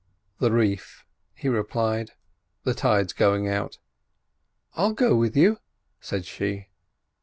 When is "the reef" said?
0.39-1.05